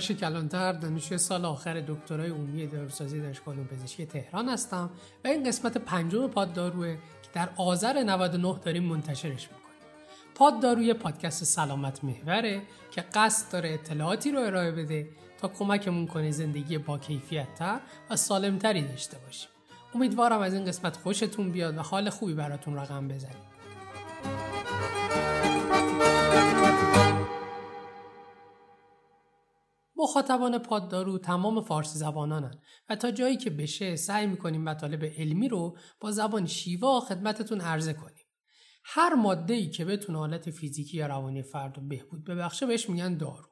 [0.00, 4.90] آرش کلانتر دانشجوی سال آخر دکترای عمومی داروسازی دانشگاه علوم پزشکی تهران هستم
[5.24, 9.60] و این قسمت پنجم پاد داروه که در آذر 99 داریم منتشرش می‌کنیم.
[10.34, 15.08] پاد داروی پادکست سلامت محوره که قصد داره اطلاعاتی رو ارائه بده
[15.40, 19.50] تا کمکمون کنه زندگی با کیفیت تر و سالمتری داشته باشیم.
[19.94, 23.50] امیدوارم از این قسمت خوشتون بیاد و حال خوبی براتون رقم بزنید
[30.10, 35.76] مخاطبان پاددارو تمام فارسی زبانانن و تا جایی که بشه سعی می‌کنیم مطالب علمی رو
[36.00, 38.24] با زبان شیوا خدمتتون عرضه کنیم.
[38.84, 43.16] هر ماده ای که بتونه حالت فیزیکی یا روانی فرد رو بهبود ببخشه بهش میگن
[43.16, 43.48] دارو.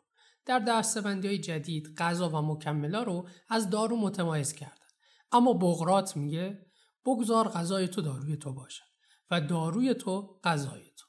[0.46, 4.86] در دستبندی های جدید غذا و مکملا رو از دارو متمایز کردن.
[5.32, 6.66] اما بغرات میگه
[7.06, 8.82] بگذار غذای تو داروی تو باشه
[9.30, 11.06] و داروی تو غذای تو.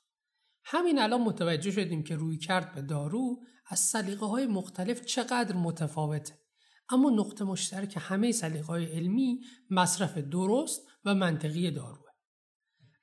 [0.64, 6.40] همین الان متوجه شدیم که رویکرد به دارو از سلیقه های مختلف چقدر متفاوته
[6.90, 12.10] اما نقطه مشترک همه سلیقه های علمی مصرف درست و منطقی داروه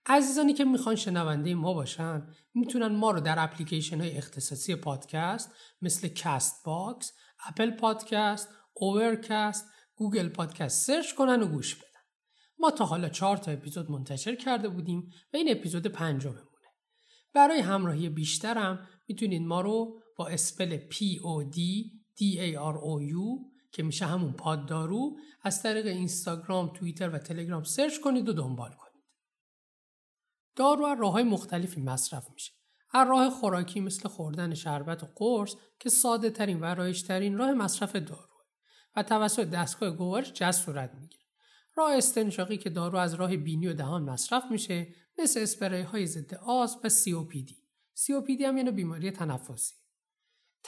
[0.06, 5.50] عزیزانی که می‌خوان شنونده ما باشن می‌تونن ما رو در اپلیکیشن های اختصاصی پادکست
[5.82, 7.12] مثل Castbox،
[7.46, 11.86] Apple Podcast، Overcast، Google Podcast search کنن و گوش بدن.
[12.58, 16.46] ما تا حالا چهار تا اپیزود منتشر کرده بودیم و این اپیزود پنجممونه.
[17.34, 21.58] برای همراهی بیشترم می‌تونید ما رو با اسپل P O D
[22.18, 27.62] D A R O U که میشه همون پاددارو از طریق اینستاگرام، توییتر و تلگرام
[27.62, 29.04] سرچ کنید و دنبال کنید.
[30.56, 32.52] دارو از راه های مختلفی مصرف میشه.
[32.88, 37.52] هر راه خوراکی مثل خوردن شربت و قرص که ساده ترین و رایج ترین راه
[37.52, 38.36] مصرف دارو
[38.96, 41.24] و توسط دستگاه گوارش جذب صورت می‌گیره.
[41.74, 44.88] راه استنشاقی که دارو از راه بینی و دهان مصرف میشه
[45.18, 47.50] مثل اسپری های ضد آس و COPD.
[47.96, 49.74] COPD هم یعنی بیماری تنفسی.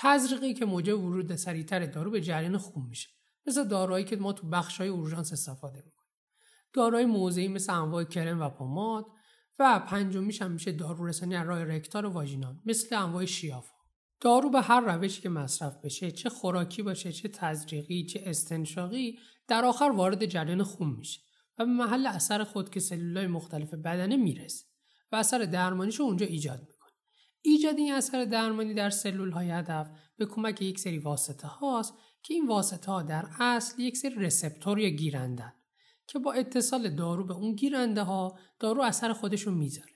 [0.01, 3.09] تزریقی که موجب ورود سریعتر دارو به جریان خون میشه.
[3.47, 6.13] مثل داروهایی که ما تو بخشهای اورژانس استفاده می‌کنیم.
[6.73, 9.05] داروهای موضعی مثل انواع کرم و پماد
[9.59, 13.75] و پنجمیش هم میشه دارو رسانی از راه رکتار و واژینال مثل انواع شیافا.
[14.21, 19.65] دارو به هر روشی که مصرف بشه چه خوراکی باشه چه تزریقی چه استنشاقی در
[19.65, 21.21] آخر وارد جریان خون میشه
[21.59, 24.67] و به محل اثر خود که سلولای مختلف بدنه می‌رسه
[25.13, 26.78] و اثر درمانیش اونجا ایجاد می‌کنه.
[27.49, 32.35] ایجاد این اثر درمانی در سلول های هدف به کمک یک سری واسطه هاست که
[32.35, 35.53] این واسطه ها در اصل یک سری رسپتور یا گیرندن
[36.07, 39.93] که با اتصال دارو به اون گیرنده ها دارو اثر خودشون می‌ذاره.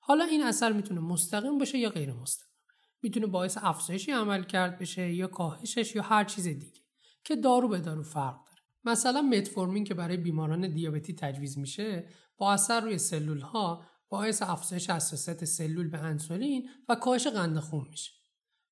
[0.00, 2.56] حالا این اثر می‌تونه مستقیم باشه یا غیر مستقیم؟
[3.02, 6.80] می‌تونه باعث افزایشی عمل کرد بشه یا کاهشش یا هر چیز دیگه
[7.24, 8.62] که دارو به دارو فرق داره.
[8.84, 12.08] مثلا متفورمین که برای بیماران دیابتی تجویز میشه
[12.38, 17.86] با اثر روی سلول ها باعث افزایش حساسیت سلول به انسولین و کاهش قند خون
[17.90, 18.12] میشه.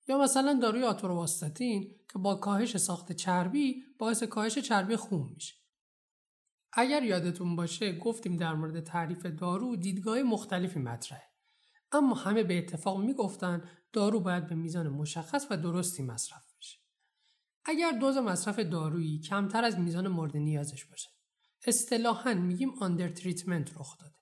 [0.08, 5.54] یا مثلا داروی آتورواستاتین که با کاهش ساخت چربی باعث کاهش چربی خون میشه.
[6.72, 11.34] اگر یادتون باشه گفتیم در مورد تعریف دارو دیدگاه مختلفی مطرحه.
[11.92, 16.78] اما همه به اتفاق می‌گفتن دارو باید به میزان مشخص و درستی مصرف بشه.
[17.64, 21.10] اگر دوز مصرف دارویی کمتر از میزان مورد نیازش باشه.
[21.66, 24.13] اصطلاحا میگیم آندر تریتمنت رخ داده.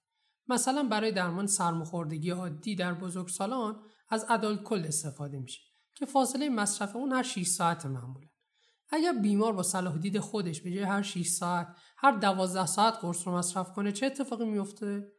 [0.48, 5.60] مثلا برای درمان سرماخوردگی عادی در بزرگسالان از ادالت کل استفاده میشه
[5.94, 8.28] که فاصله مصرف اون هر 6 ساعت معموله.
[8.90, 13.26] اگر بیمار با صلاح دید خودش به جای هر 6 ساعت هر 12 ساعت قرص
[13.26, 15.12] رو مصرف کنه چه اتفاقی میفته؟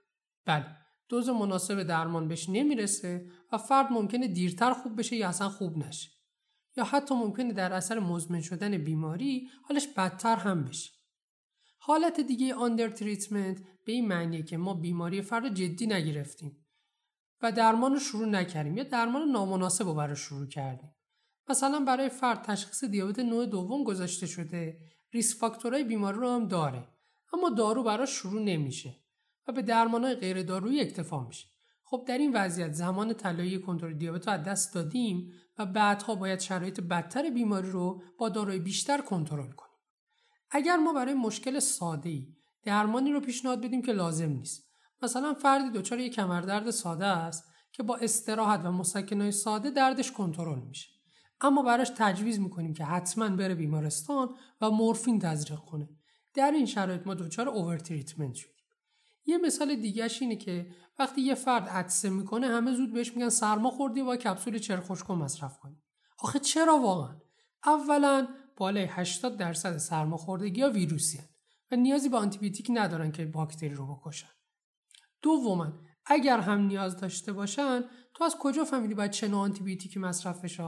[0.45, 0.65] بله
[1.09, 6.09] دوز مناسب درمان بهش نمی‌رسه و فرد ممکنه دیرتر خوب بشه یا اصلا خوب نشه.
[6.77, 10.91] یا حتی ممکنه در اثر مزمن شدن بیماری حالش بدتر هم بشه.
[11.85, 16.65] حالت دیگه آندر تریتمنت به این معنیه که ما بیماری فرد جدی نگرفتیم
[17.41, 20.95] و درمان رو شروع نکردیم یا درمان نامناسب رو برای شروع کردیم.
[21.49, 24.79] مثلا برای فرد تشخیص دیابت نوع دوم گذاشته شده
[25.11, 26.87] ریسک فاکتورهای بیماری رو هم داره
[27.33, 28.95] اما دارو برای شروع نمیشه
[29.47, 31.47] و به درمانهای غیر دارویی اکتفا میشه.
[31.83, 36.39] خب در این وضعیت زمان طلایی کنترل دیابت رو از دست دادیم و بعدها باید
[36.39, 39.72] شرایط بدتر بیماری رو با داروی بیشتر کنترل کنیم.
[40.55, 42.27] اگر ما برای مشکل ساده ای
[42.63, 44.69] درمانی رو پیشنهاد بدیم که لازم نیست.
[45.01, 50.59] مثلا فردی دچار یک کمردرد ساده است که با استراحت و مسکنهای ساده دردش کنترل
[50.59, 50.89] میشه.
[51.41, 55.89] اما براش تجویز می‌کنیم که حتما بره بیمارستان و مورفین تزریق کنه.
[56.33, 58.53] در این شرایط ما دچار اوور تریتمنت شدیم.
[59.25, 60.67] یه مثال دیگهش اینه که
[60.99, 65.59] وقتی یه فرد عطسه می‌کنه همه زود بهش میگن سرما خوردی و کپسول چرخوشکو مصرف
[65.59, 65.81] کنی.
[66.19, 67.15] آخه چرا واقعا؟
[67.65, 68.27] اولا
[68.57, 71.27] بالای 80 درصد سرماخوردگی ها ویروسی هن
[71.71, 74.29] و نیازی به آنتیبیوتیک ندارن که باکتری رو بکشن.
[75.21, 75.73] دوما
[76.05, 77.81] اگر هم نیاز داشته باشن
[78.13, 80.63] تو از کجا فهمیدی باید چه نوع آنتیبیوتیکی مصرف بشه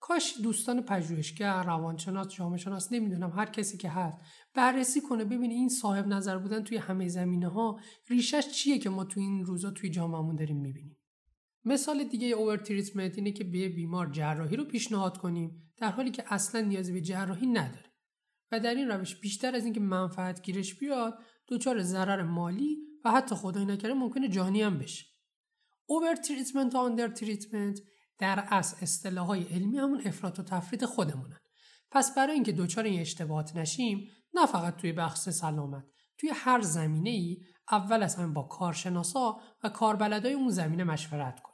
[0.00, 4.18] کاش دوستان پژوهشگر روانشناس جامعه شناس نمی‌دونم هر کسی که هست
[4.54, 9.04] بررسی کنه ببینه این صاحب نظر بودن توی همه زمینه ها ریشش چیه که ما
[9.04, 10.96] توی این روزا توی جامعهمون داریم می‌بینیم
[11.64, 16.60] مثال دیگه overtreatment اینه که به بیمار جراحی رو پیشنهاد کنیم در حالی که اصلا
[16.60, 17.92] نیازی به جراحی نداره.
[18.52, 21.18] و در این روش بیشتر از اینکه منفعت گیرش بیاد
[21.48, 25.04] دچار ضرر مالی و حتی خدای نکرده ممکنه جانی هم بشه.
[25.86, 27.80] overtreatment و undertreatment
[28.18, 31.40] در اصل اصطلاح علمی همون افراط و تفریط خودمونن.
[31.90, 35.84] پس برای اینکه دچار این اشتباهات نشیم نه فقط توی بخش سلامت
[36.18, 41.53] توی هر زمینه ای اول از همه با کارشناسا و کاربلدای اون زمینه مشورت کنیم.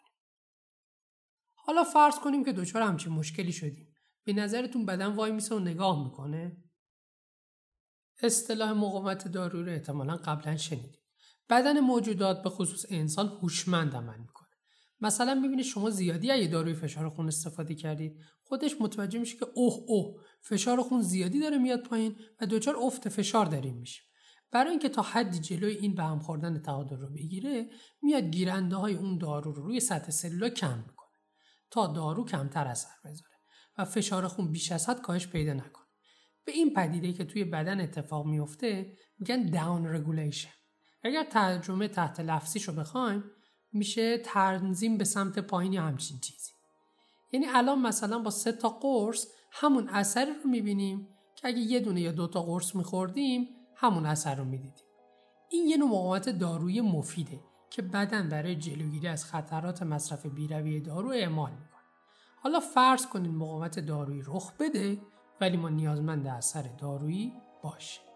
[1.70, 3.94] حالا فرض کنیم که دچار همچین مشکلی شدیم.
[4.24, 6.56] به نظرتون بدن وای میسه و نگاه می‌کنه؟
[8.22, 11.00] اصطلاح مقاومت دارویی رو احتمالا قبلا شنیدید.
[11.48, 14.48] بدن موجودات به خصوص انسان هوشمند عمل می‌کنه.
[15.00, 18.20] مثلا می‌بینید شما زیادی اگه داروی فشار خون استفاده کردید.
[18.42, 23.08] خودش متوجه میشه که اوه اوه فشار خون زیادی داره میاد پایین و دچار افت
[23.08, 24.04] فشار داریم میشیم.
[24.52, 27.70] برای اینکه تا حدی جلوی این به هم خوردن تعادل رو بگیره
[28.02, 30.99] میاد گیرنده های اون دارو رو روی سطح سلولا کم می‌کنه.
[31.70, 33.36] تا دارو کمتر اثر بذاره
[33.78, 35.86] و فشار خون بیش از حد کاهش پیدا نکنه.
[36.44, 40.50] به این پدیده که توی بدن اتفاق میفته میگن داون رگولیشن
[41.02, 43.24] اگر ترجمه تحت لفظیش رو بخوایم
[43.72, 46.50] میشه تنظیم به سمت پایین یا همچین چیزی.
[47.32, 52.00] یعنی الان مثلا با سه تا قرص همون اثر رو می‌بینیم که اگه یه دونه
[52.00, 54.84] یا دو تا قرص میخوردیم همون اثر رو می‌دیدیم.
[55.50, 57.40] این یه نوع مقاومت دارویی مفیده.
[57.70, 61.80] که بدن برای جلوگیری از خطرات مصرف بیروی دارو اعمال می‌کنه.
[62.36, 64.98] حالا فرض کنید مقاومت دارویی رخ بده
[65.40, 67.32] ولی ما نیازمند اثر دارویی
[67.62, 68.09] باشه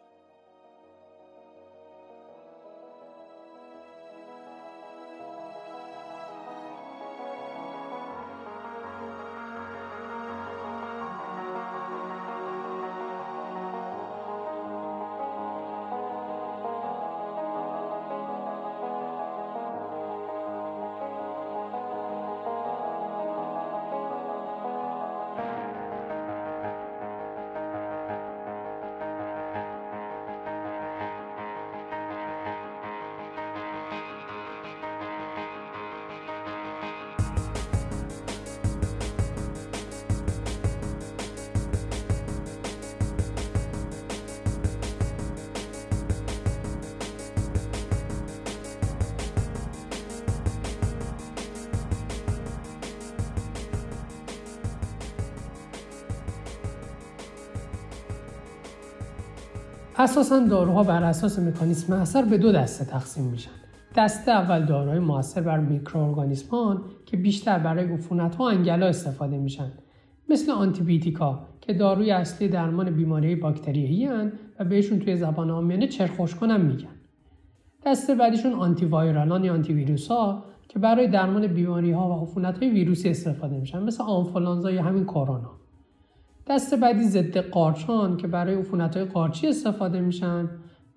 [59.98, 63.50] اساسا داروها بر اساس مکانیسم اثر به دو دسته تقسیم میشن.
[63.96, 69.72] دسته اول داروهای موثر بر میکروارگانیسمان که بیشتر برای عفونت ها انگلا استفاده میشن.
[70.28, 74.08] مثل آنتیبیوتیکا که داروی اصلی درمان بیماری باکتریایی
[74.60, 76.94] و بهشون توی زبان آمیانه چرخوش کنم میگن.
[77.86, 82.58] دسته بعدیشون آنتی وایرالان یا آنتی ویروس ها که برای درمان بیماری ها و عفونت
[82.58, 85.63] های ویروسی استفاده میشن مثل آنفولانزا یا همین کرونا.
[86.46, 90.48] دست بعدی ضد قارچان که برای عفونت های قارچی استفاده میشن.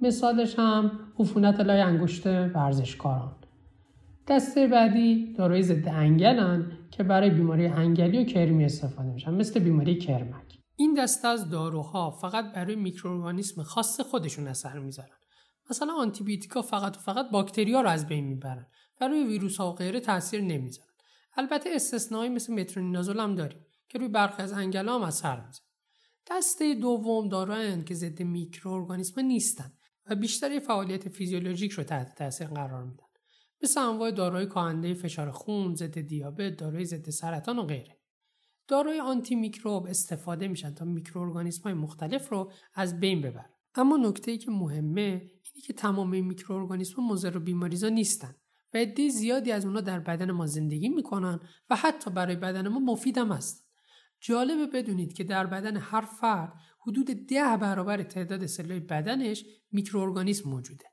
[0.02, 3.36] مثالش هم عفونت لای انگشت ورزشکاران.
[4.28, 9.98] دسته بعدی داروی ضد انگلن که برای بیماری انگلی و کرمی استفاده میشن مثل بیماری
[9.98, 10.60] کرمک.
[10.76, 15.10] این دسته از داروها فقط برای میکروارگانیسم خاص خودشون اثر می‌ذارن.
[15.70, 18.66] مثلا آنتیبیوتیکا فقط و فقط باکتریا رو از بین می‌برن.
[19.02, 20.90] و روی ویروس ها و غیره تاثیر نمی‌ذارن.
[21.38, 23.60] البته استثنایی مثل مترونیدازول هم داریم.
[23.90, 25.62] که روی برخی از انگلا هم اثر میزن
[26.32, 29.74] دسته دوم داروهایند که ضد میکروارگانیسم نیستن
[30.10, 33.04] و بیشتر فعالیت فیزیولوژیک رو تحت تاثیر قرار میدن.
[33.64, 37.98] مثل انواع داروی کاهنده فشار خون ضد دیابت داروی ضد سرطان و غیره.
[38.68, 43.50] داروی آنتی میکروب استفاده میشن تا میکروارگانیسم های مختلف رو از بین ببرن.
[43.76, 45.02] اما نکته ای که مهمه
[45.44, 48.36] اینه که تمام این میکروارگانیسم مضر و بیماریزا نیستن
[48.74, 51.40] و عده زیادی از اونها در بدن ما زندگی می‌کنن
[51.70, 53.67] و حتی برای بدن ما مفیدم هست
[54.20, 60.86] جالبه بدونید که در بدن هر فرد حدود ده برابر تعداد سلول بدنش میکروارگانیسم موجوده.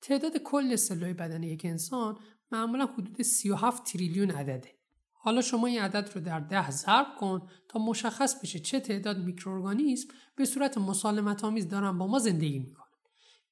[0.00, 2.18] تعداد کل سلول بدن یک انسان
[2.52, 4.70] معمولا حدود 37 تریلیون عدده.
[5.12, 10.08] حالا شما این عدد رو در ده ضرب کن تا مشخص بشه چه تعداد میکروارگانیسم
[10.36, 12.86] به صورت مسالمت آمیز دارن با ما زندگی می‌کنن.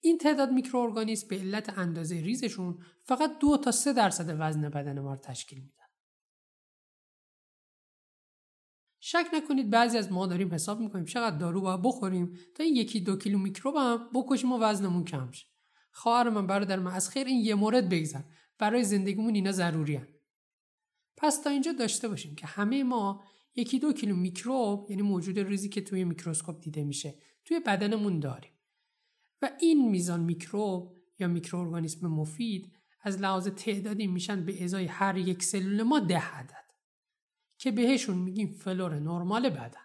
[0.01, 5.15] این تعداد میکروارگانیسم به علت اندازه ریزشون فقط دو تا سه درصد وزن بدن ما
[5.15, 5.78] رو تشکیل میده.
[9.01, 13.01] شک نکنید بعضی از ما داریم حساب می‌کنیم چقدر دارو باید بخوریم تا این یکی
[13.01, 15.47] دو کیلو میکروب هم بکشیم و وزنمون کم شه.
[15.93, 18.23] خواهر من برادر من از خیر این یه مورد بگذر
[18.59, 20.09] برای زندگیمون اینا ضروری هن.
[21.17, 23.25] پس تا اینجا داشته باشیم که همه ما
[23.55, 28.53] یکی دو کیلو میکروب یعنی موجود ریزی که توی میکروسکوپ دیده میشه توی بدنمون داریم.
[29.43, 35.43] و این میزان میکروب یا میکروارگانیسم مفید از لحاظ تعدادی میشن به ازای هر یک
[35.43, 36.68] سلول ما ده عدد.
[37.59, 39.81] که بهشون میگیم فلور نرمال بدن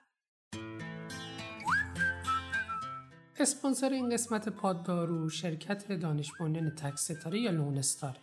[3.39, 8.17] اسپانسر این قسمت پاددارو شرکت دانش بنیان تک ستاره یا لونستاره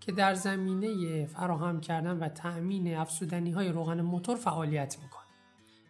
[0.00, 5.24] که در زمینه فراهم کردن و تأمین افسودنی های روغن موتور فعالیت می‌کنه.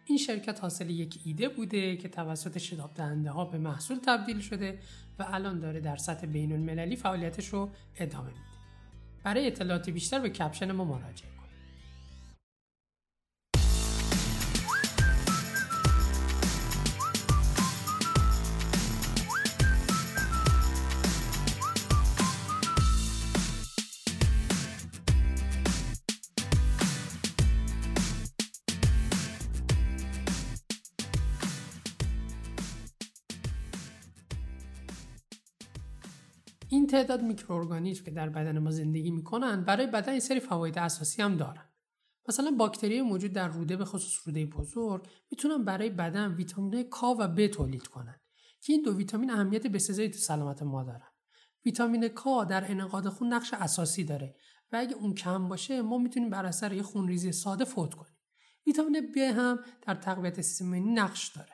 [0.05, 4.79] این شرکت حاصل یک ایده بوده که توسط شتاب دهنده ها به محصول تبدیل شده
[5.19, 8.39] و الان داره در سطح بین المللی فعالیتش رو ادامه میده.
[9.23, 11.34] برای اطلاعاتی بیشتر به کپشن ما مراجعه
[36.95, 41.69] تعداد میکروارگانیسم که در بدن ما زندگی می‌کنن برای بدن سری فواید اساسی هم دارن.
[42.29, 47.27] مثلا باکتری موجود در روده به خصوص روده بزرگ می‌تونن برای بدن ویتامین کا و
[47.27, 48.21] ب تولید کنن
[48.61, 51.07] که این دو ویتامین اهمیت بسزایی تو سلامت ما دارن.
[51.65, 54.35] ویتامین کا در انعقاد خون نقش اساسی داره
[54.71, 58.17] و اگه اون کم باشه ما می‌تونیم بر اثر یه خونریزی ساده فوت کنیم.
[58.67, 61.53] ویتامین ب هم در تقویت سیستم نقش داره.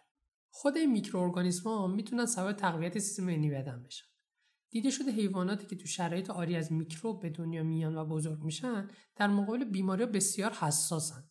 [0.50, 4.11] خود میکروارگانیسم ها می‌تونن سبب تقویت سیستم بدن بشن.
[4.72, 8.88] دیده شده حیواناتی که تو شرایط آری از میکروب به دنیا میان و بزرگ میشن
[9.16, 11.24] در مقابل بیماری بسیار حساسن.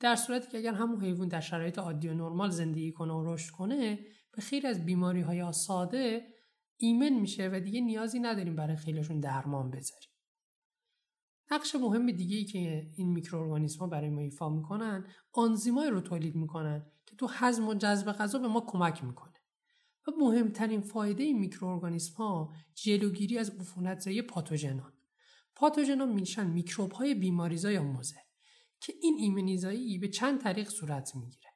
[0.00, 3.50] در صورتی که اگر همون حیوان در شرایط عادی و نرمال زندگی کنه و رشد
[3.50, 3.98] کنه
[4.32, 6.26] به خیر از بیماری های ساده
[6.76, 10.10] ایمن میشه و دیگه نیازی نداریم برای خیلیشون درمان بذاریم.
[11.50, 16.86] نقش مهم دیگه ای که این میکروارگانیسم برای ما ایفا می‌کنن آنزیمای رو تولید می‌کنن
[17.06, 19.35] که تو هضم و جذب غذا به ما کمک می‌کنه.
[20.06, 24.92] و مهمترین فایده این میکروارگانیسم ها جلوگیری از عفونت زای پاتوژنان.
[25.54, 28.16] پاتوژنان میشن میکروب های بیماریزا یا مزر
[28.80, 31.50] که این ایمنیزایی به چند طریق صورت می‌گیره.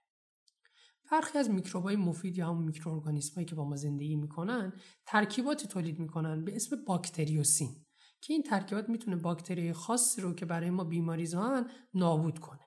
[1.13, 4.73] برخی از میکروب های مفید یا همون میکروارگانیسم هایی که با ما زندگی می‌کنن
[5.07, 7.87] ترکیباتی تولید می‌کنن به اسم باکتریوسین
[8.21, 12.61] که این ترکیبات می‌تونه باکتری خاصی رو که برای ما بیماریزا نابود کنه.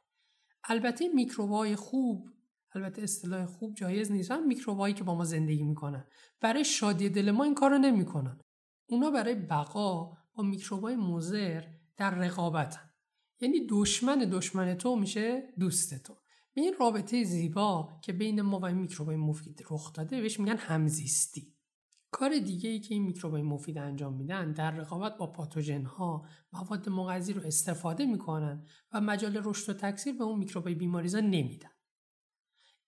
[0.64, 2.30] البته میکروب های خوب
[2.76, 4.32] البته اصطلاح خوب جایز نیست.
[4.32, 6.06] هم میکروبایی که با ما زندگی می‌کنن.
[6.42, 8.40] برای شادی دل ما این کارو نمی‌کنن.
[8.86, 11.64] اونا برای بقا با میکروبای مزر
[11.98, 12.90] در رقابتن.
[13.42, 16.14] یعنی دشمن دشمن تو میشه دوست تو.
[16.54, 20.58] به این رابطه زیبا که بین ما و این میکروبای مفید رخ داده بهش میگن
[20.58, 21.54] همزیستی.
[22.12, 26.90] کار دیگه ای که این میکروبای مفید انجام میدن در رقابت با پاتوژن ها مواد
[26.90, 31.70] مغذی رو استفاده می‌کنن و مجال رشد و تکثیر به اون میکروبای بیماریزا نمیدن.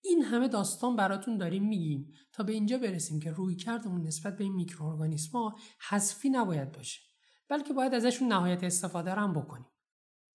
[0.09, 2.11] این همه داستان براتون داریم میگیم.
[2.31, 5.55] تا به اینجا برسیم که روی کردمون نسبت به این میکروارگانیسما
[5.89, 7.01] حذفی نباید باشه
[7.49, 9.67] بلکه باید ازشون نهایت استفاده هم بکنیم.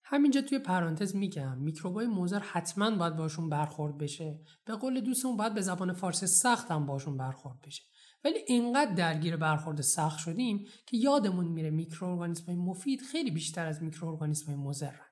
[0.04, 4.40] همینجا توی پرانتز میگم میکروبای موزر حتما باید باشون برخورد بشه.
[4.64, 7.82] به قول دوستمون باید به زبان فارسی سخت هم باشون برخورد بشه.
[8.24, 14.56] ولی اینقدر درگیر برخورد سخت شدیم که یادمون میره میکروارگانیسمای مفید خیلی بیشتر از میکروارگانیسمای
[14.56, 15.09] مضرن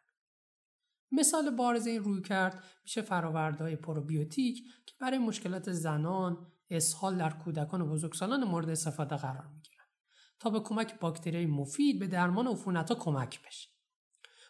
[1.13, 7.81] مثال بارز این روی کرد میشه فرآوردهای پروبیوتیک که برای مشکلات زنان، اسهال در کودکان
[7.81, 9.85] و بزرگسالان مورد استفاده قرار می‌گیرن
[10.39, 13.69] تا به کمک باکتری مفید به درمان عفونتها کمک بشه.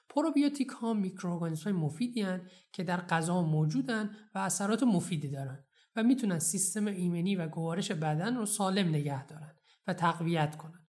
[0.08, 5.64] پروبیوتیک ها میکروارگانیسم های مفیدی هن که در غذا موجودن و اثرات مفیدی دارن
[5.96, 9.54] و می‌تونن سیستم ایمنی و گوارش بدن رو سالم نگه دارن
[9.86, 10.88] و تقویت کنن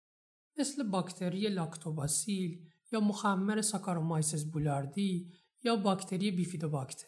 [0.58, 2.58] مثل باکتری لاکتوباسیل
[2.92, 5.32] یا مخمر ساکارومایسس بولاردی
[5.66, 7.06] یا باکتری بیفیدوباکتر.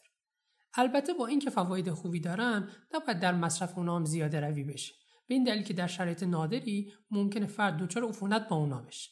[0.74, 4.94] البته با اینکه فواید خوبی دارن نباید در مصرف اونا هم زیاده روی بشه.
[5.26, 9.10] به این دلیل که در شرایط نادری ممکنه فرد دچار عفونت با اونا بشه.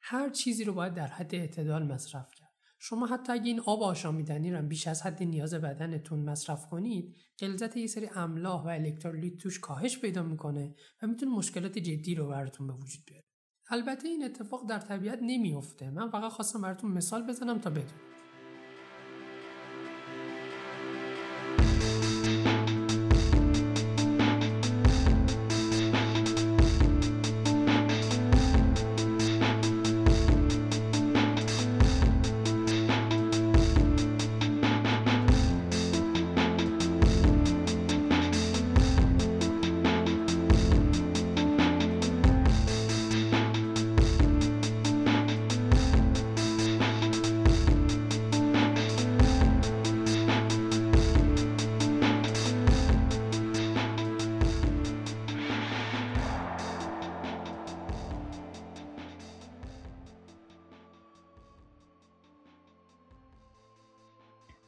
[0.00, 2.48] هر چیزی رو باید در حد اعتدال مصرف کرد.
[2.78, 7.76] شما حتی اگه این آب آشامیدنی رو بیش از حد نیاز بدنتون مصرف کنید غلظت
[7.76, 12.66] یه سری املاح و الکترولیت توش کاهش پیدا می‌کنه و می‌تونه مشکلات جدی رو براتون
[12.66, 13.24] به وجود بیاره.
[13.70, 15.90] البته این اتفاق در طبیعت نمیافته.
[15.90, 18.11] من فقط خواستم براتون مثال بزنم تا بدونید.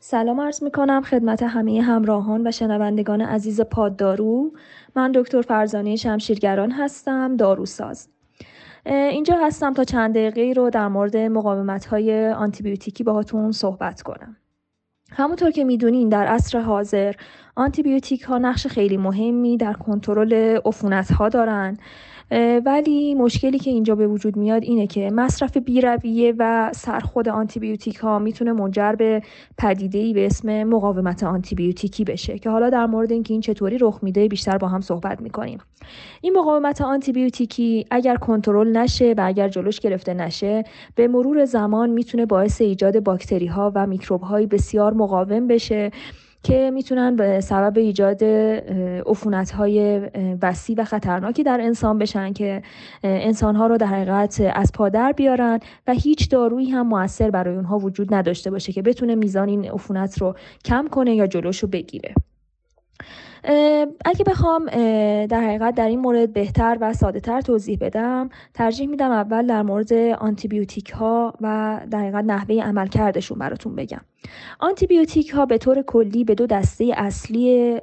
[0.07, 4.53] سلام عرض می کنم خدمت همه همراهان و شنوندگان عزیز پاددارو.
[4.97, 8.09] من دکتر فرزانه شمشیرگران هستم داروساز.
[8.87, 14.37] اینجا هستم تا چند دقیقه رو در مورد مقاومت های آنتیبیوتیکی باهاتون صحبت کنم.
[15.11, 17.15] همونطور که می‌دونین در عصر حاضر
[17.57, 21.79] آنتیبیوتیک ها نقش خیلی مهمی در کنترل عفونت ها دارن.
[22.65, 28.19] ولی مشکلی که اینجا به وجود میاد اینه که مصرف بیرویه و سرخود آنتیبیوتیک ها
[28.19, 29.23] می‌تونه منجر به
[29.59, 34.29] پدیده به اسم مقاومت آنتیبیوتیکی بشه که حالا در مورد اینکه این چطوری رخ میده
[34.29, 35.59] بیشتر با هم صحبت می‌کنیم.
[36.21, 40.65] این مقاومت آنتیبیوتیکی اگر کنترل نشه و اگر جلوش گرفته نشه
[40.95, 45.91] به مرور زمان می‌تونه باعث ایجاد باکتری ها و میکروب های بسیار مقاوم بشه
[46.45, 48.25] که می‌تونن به سبب ایجاد
[49.07, 50.01] عفونت های
[50.43, 52.63] وسیع و خطرناکی در انسان بشن که
[53.03, 57.79] انسان ها رو در حقیقت از پادر بیارن و هیچ دارویی هم موثر برای اونها
[57.79, 60.35] وجود نداشته باشه که بتونه میزان این عفونت رو
[60.65, 62.15] کم کنه یا جلوش رو بگیره.
[64.05, 64.67] اگه بخوام
[65.27, 69.63] در حقیقت در این مورد بهتر و ساده تر توضیح بدم ترجیح میدم اول در
[69.63, 74.01] مورد آنتیبیوتیک ها و در حقیقت نحوه عمل کردشون براتون بگم.
[74.61, 77.81] آنتیبیوتیک ها به طور کلی به دو دسته اصلی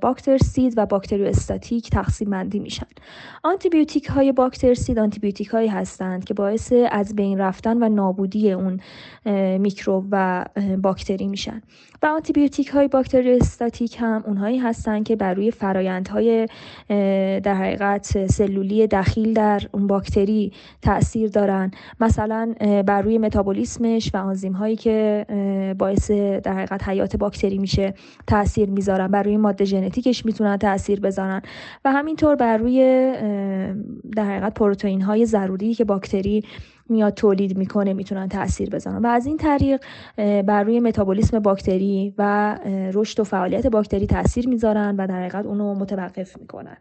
[0.00, 0.86] باکترسید و
[1.26, 2.86] استاتیک تقسیم بندی میشن.
[3.42, 8.80] آنتیبیوتیک های باکتریسید آنتیبیوتیک هایی هستند که باعث از بین رفتن و نابودی اون
[9.58, 10.44] میکروب و
[10.82, 11.62] باکتری میشن.
[12.02, 12.88] و آنتیبیوتیک های
[13.40, 16.48] استاتیک هم اونهایی هستند که بر روی فرایندهای
[17.40, 20.52] در حقیقت سلولی دخیل در اون باکتری
[20.82, 21.70] تاثیر دارن.
[22.00, 22.54] مثلا
[22.86, 25.26] بر روی متابولیسمش و آنزیم هایی که
[25.84, 27.94] باعث در حقیقت حیات باکتری میشه
[28.26, 29.08] تاثیر می‌ذارن.
[29.08, 31.42] بر روی ماده ژنتیکش می‌تونن تاثیر بذارن.
[31.84, 32.78] و همینطور بر روی
[34.16, 36.42] در حقیقت پروتئین های ضروری که باکتری
[36.88, 39.02] میاد تولید می‌کنه می‌تونن تاثیر بذارن.
[39.02, 39.80] و از این طریق
[40.16, 42.58] بر روی متابولیسم باکتری و
[42.94, 46.76] رشد و فعالیت باکتری تاثیر می‌ذارن و در حقیقت اونو متوقف می‌کنن.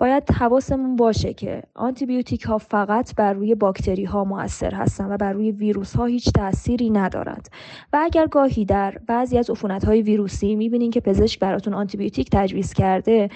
[0.00, 5.32] باید حواسمون باشه که آنتیبیوتیک ها فقط بر روی باکتری ها موثر هستن و بر
[5.32, 7.48] روی ویروس ها هیچ تأثیری ندارند.
[7.92, 12.72] و اگر گاهی در بعضی از عفونت های ویروسی می‌بینین که پزشک براتون آنتیبیوتیک تجویز
[12.72, 13.28] کرده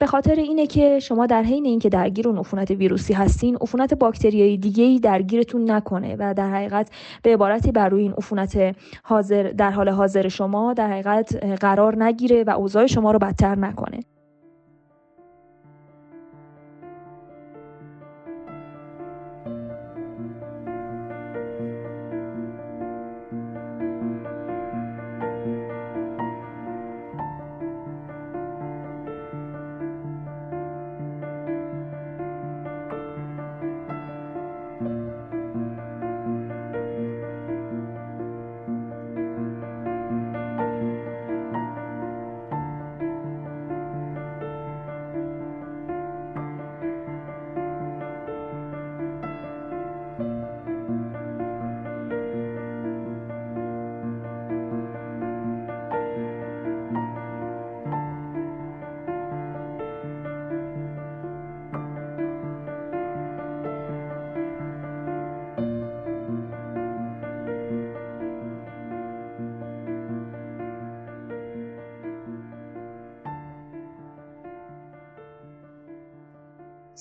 [0.00, 4.58] به خاطر اینه که شما در حین اینکه درگیر اون عفونت ویروسی هستین عفونت باکتریایی
[4.58, 6.90] دیگه ای درگیرتون نکنه و در حقیقت
[7.22, 12.44] به عبارتی بر روی این عفونت حاضر در حال حاضر شما در حقیقت قرار نگیره
[12.44, 14.00] و اوضاع شما رو بدتر نکنه.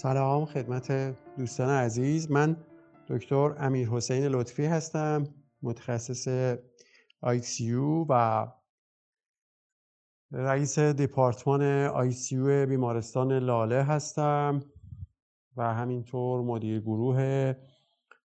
[0.01, 0.91] سلام خدمت
[1.37, 2.31] دوستان عزیز.
[2.31, 2.57] من
[3.07, 5.23] دکتر امیر حسین لطفی هستم
[5.61, 6.27] متخصص
[7.25, 8.47] ICU و
[10.31, 14.59] رئیس دپارتمان ICU بیمارستان لاله هستم
[15.57, 17.53] و همینطور مدیر گروه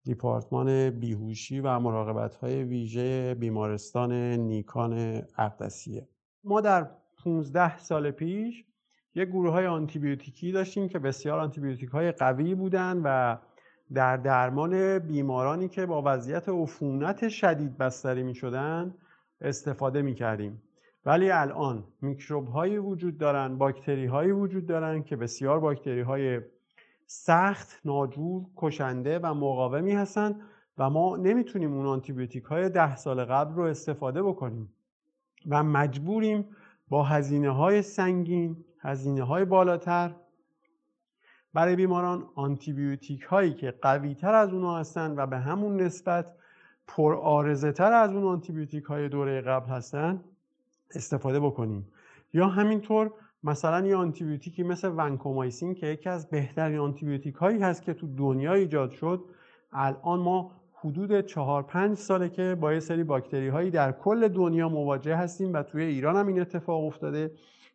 [0.04, 6.08] دیپارتمان بیهوشی و مراقبت های ویژه بیمارستان نیکان اقدسیه.
[6.44, 6.90] ما در
[7.24, 8.69] 15 سال پیش
[9.16, 13.38] یک گروه های آنتیبیوتیکی داشتیم که بسیار آنتیبیوتیک های قوی بودند و
[13.94, 18.94] در درمان بیمارانی که با وضعیت عفونت شدید بستری می شدن
[19.42, 20.62] استفاده می کردیم
[21.06, 26.42] ولی الان میکروب هایی وجود دارن باکتری هایی وجود دارن که بسیار باکتری های
[27.08, 30.42] سخت ناجور کشنده و مقاومی هستند
[30.78, 34.74] و ما نمی‌تونیم اون آنتیبیوتیک های ده سال قبل رو استفاده بکنیم
[35.50, 36.46] و مجبوریم
[36.90, 40.16] با هزینه های سنگین هزینه های بالاتر.
[41.54, 46.36] برای بیماران آنتیبیوتیک هایی که قوی تر از اونها هستند و به همون نسبت
[46.88, 50.24] پر تر از اون آنتیبیوتیک های دوره قبل هستند
[50.96, 51.88] استفاده بکنیم.
[52.34, 53.12] یا همینطور
[53.44, 58.54] مثلا یه آنتیبیوتیکی مثل ونکومایسین که یکی از بهترین آنتیبیوتیک هایی هست که تو دنیا
[58.54, 59.26] ایجاد شد
[59.72, 64.70] الان ما حدود چهار پنج ساله که با یه سری باکتری هایی در کل دنیا
[64.70, 67.32] مواجه هستیم و توی ایران هم این اتفاق افتاده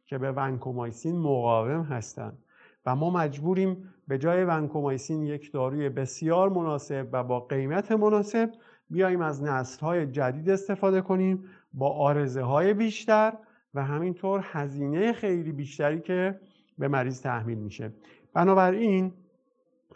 [0.06, 2.38] که به ونکومایسین مقاوم هستند
[2.86, 8.50] و ما مجبوریم به جای ونکومایسین یک داروی بسیار مناسب و با قیمت مناسب
[8.90, 13.32] بیاییم از نسل های جدید استفاده کنیم با آرزه های بیشتر
[13.74, 16.40] و همینطور هزینه خیلی بیشتری که
[16.78, 17.92] به مریض تحمیل میشه.
[18.34, 19.12] بنابراین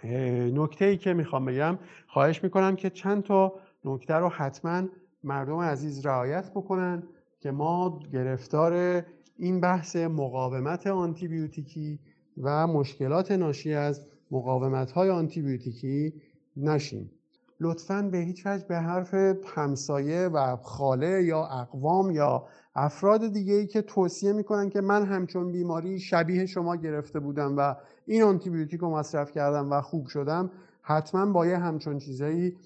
[0.04, 4.82] نکته ای که می‌خوام بگم خواهش می‌کنم که چند تا نکته رو حتما
[5.24, 7.02] مردم عزیز رعایت بکنن
[7.40, 9.04] که ما گرفتار
[9.36, 11.98] این بحث مقاومت آنتیبیوتیکی
[12.42, 16.12] و مشکلات ناشی از مقاومت های آنتیبیوتیکی
[16.56, 17.10] نشیم.
[17.60, 19.14] لطفا به هیچ وجه به حرف
[19.54, 25.52] همسایه و خاله یا اقوام یا افراد دیگه ای که توصیه می‌کنن که من همچون
[25.52, 27.74] بیماری شبیه شما گرفته بودم و
[28.06, 30.50] این آنتیبیوتیک رو مصرف کردم و خوب شدم
[30.82, 32.56] حتما با یه همچون چیزایی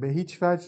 [0.00, 0.66] به هیچ وجه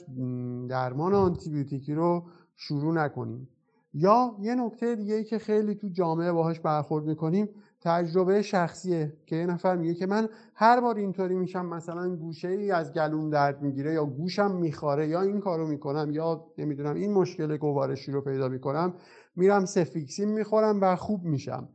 [0.69, 2.25] درمان آنتیبیوتیکی رو
[2.57, 3.49] شروع نکنیم.
[3.95, 7.49] یا یه نکته دیگه ای که خیلی تو جامعه باهاش برخورد می‌کنیم
[7.81, 12.71] تجربه شخصیه که یه نفر میگه که من هر بار اینطوری میشم مثلا گوشه ای
[12.71, 17.57] از گلوم درد می‌گیره یا گوشم میخاره یا این کارو می‌کنم یا نمی‌دونم این مشکل
[17.57, 18.95] گوارشی رو پیدا می‌کنم
[19.37, 21.69] میرم سفیکسین می‌خورم و خوب میشم.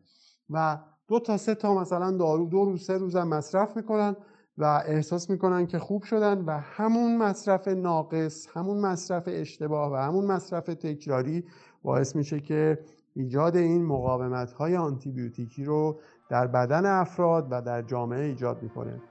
[0.50, 4.16] و دو تا سه تا مثلا دارو دو روز سه روزم مصرف می‌کنن
[4.58, 10.26] و احساس می‌کنن که خوب شدن و همون مصرف ناقص همون مصرف اشتباه و همون
[10.26, 11.44] مصرف تکراری
[11.84, 12.80] باعث میشه که
[13.16, 16.00] ایجاد این مقاومت های آنتیبیوتیکی رو
[16.30, 19.02] در بدن افراد و در جامعه ایجاد می‌کنه.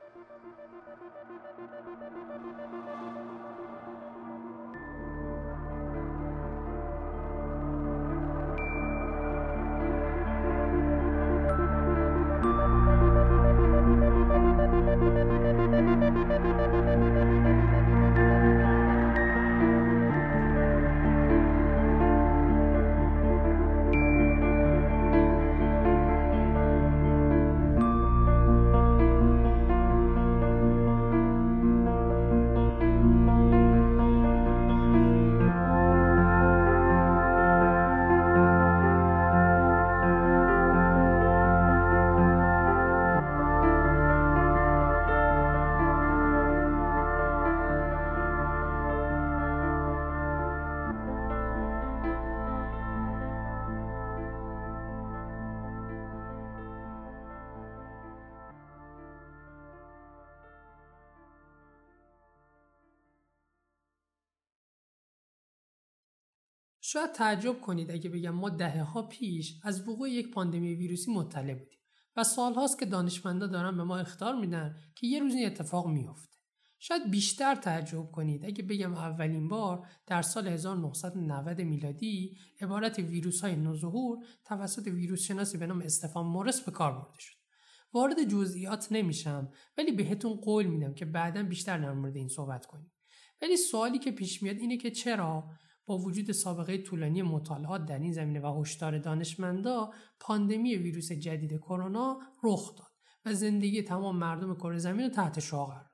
[66.87, 71.55] شاید تعجب کنید اگه بگم ما دهه ها پیش از وقوع یک پاندمی ویروسی مطلع
[71.55, 71.79] بودیم
[72.17, 76.39] و سالهاست که دانشمندا دارن به ما اختار میدن که یه روز این اتفاق میافته.
[76.79, 83.57] شاید بیشتر تعجب کنید اگه بگم اولین بار در سال 1990 میلادی عبارت ویروس های
[83.57, 87.37] نوظهور توسط ویروس شناسی به نام استفان مورس به کار برده شد.
[87.93, 92.93] وارد جزئیات نمیشم ولی بهتون قول میدم که بعدا بیشتر در مورد این صحبت کنیم.
[93.43, 95.51] ولی سوالی که پیش میاد اینه که چرا
[95.87, 102.19] با وجود سابقه طولانی مطالعات در این زمینه و هشدار دانشمندا پاندمی ویروس جدید کرونا
[102.43, 102.93] رخ داد
[103.25, 105.91] و زندگی تمام مردم کره زمین رو تحت شعا قرار داد.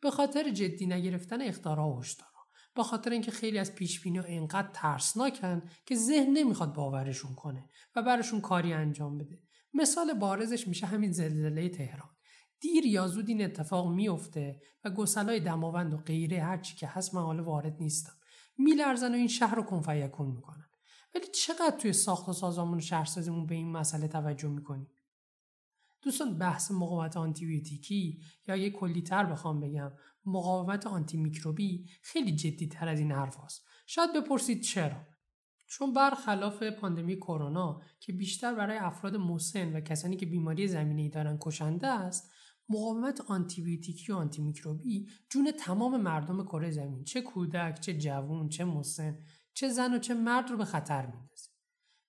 [0.00, 4.70] به خاطر جدی نگرفتن اختارها و هشدارها به خاطر اینکه خیلی از پیش بینی اینقدر
[4.74, 9.42] ترسناکن که ذهن نمی‌خواد باورشون کنه و براشون کاری انجام بده.
[9.74, 12.10] مثال بارزش میشه همین زلزله تهران.
[12.60, 17.22] دیر یا زود این اتفاق میفته و گسلای دماوند و غیره هرچی که هست من
[17.22, 18.12] حالا وارد نیستم
[18.64, 20.66] میلرزن و این شهر رو کنفیکون می‌کنن.
[21.14, 24.90] ولی چقدر توی ساخت و سازمان و شهرسازیمون به این مسئله توجه می‌کنیم؟
[26.02, 29.92] دوستان بحث مقاومت آنتیبیوتیکی یا یه کلیتر بخوام بگم
[30.24, 33.64] مقاومت آنتی میکروبی خیلی جدی تر از این حرف هست.
[33.86, 34.96] شاید بپرسید چرا؟
[35.66, 41.38] چون برخلاف پاندمی کرونا که بیشتر برای افراد مسن و کسانی که بیماری زمینی دارن
[41.40, 42.32] کشنده است
[42.70, 47.04] مقاومت آنتیبیوتیکی و آنتی میکروبی جون تمام مردم کره زمین.
[47.04, 49.18] چه کودک چه جوون چه مسن
[49.54, 51.50] چه زن و چه مرد رو به خطر میندازه.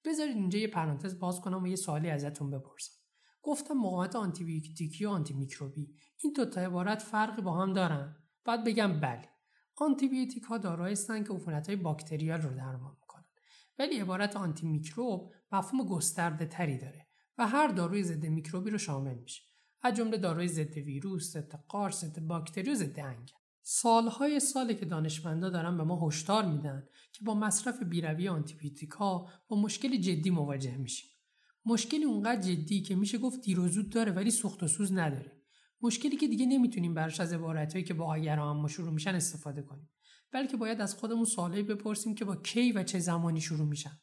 [0.06, 2.94] بذارید اینجا یه پرانتز باز کنم و یه سوالی ازتون بپرسم.
[3.42, 8.64] گفتم مقاومت آنتیبیوتیکی و آنتی میکروبی این دو تا عبارت فرقی با هم دارن؟ بعد
[8.64, 9.30] بگم بله.
[9.76, 13.26] آنتیبیوتیک ها دارای هستن که عفونت های باکتریال رو درمان می‌کنن.
[13.80, 19.16] ولی عبارت آنتی میکروب مفهوم گسترده تری داره و هر داروی ضد میکروبی رو شامل
[19.16, 19.51] میشه.
[19.84, 23.34] از جمله داروی ضد ویروس، ضد قارس، ضد باکتری و ضد انگل.
[23.64, 28.28] سالهای ساله که دانشمندا دارن به ما هشدار میدن که با مصرف بیروی
[28.98, 31.10] ها با مشکل جدی مواجه میشیم.
[31.66, 35.42] مشکلی اونقدر جدی که میشه گفت دیر و زود داره ولی سوخت و سوز نداره.
[35.82, 39.90] مشکلی که دیگه نمی‌تونیم براش از عبارتهایی که با اگر اما شروع میشن استفاده کنیم
[40.32, 44.02] بلکه باید از خودمون سوالایی بپرسیم که با کی و چه زمانی شروع میشن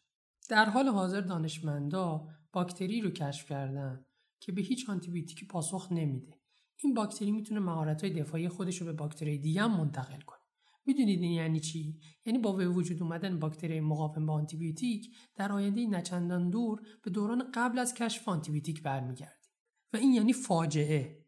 [0.50, 4.04] در حال حاضر دانشمندا باکتری رو کشف کردن
[4.40, 6.40] که به هیچ آنتیبیوتیکی پاسخ نمیده.
[6.84, 10.38] این باکتری می‌تونه مهارت‌های دفاعی خودش رو به باکتری دیگه هم منتقل کنه.
[10.86, 16.50] می‌دونید این یعنی چی؟ یعنی با وجود اومدن باکتری مقاوم به آنتیبیوتیک در آینده نچندان
[16.50, 19.52] دور به دوران قبل از کشف آنتیبیوتیک برمیگردیم.
[19.92, 21.26] و این یعنی فاجعه.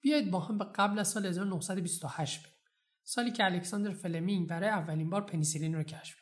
[0.00, 2.56] بیایید با هم به قبل از سال 1928 بریم.
[3.04, 6.21] سالی که الکساندر فلمینگ برای اولین بار پنیسیلین رو کشف